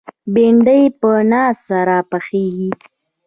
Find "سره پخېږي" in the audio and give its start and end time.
1.67-2.69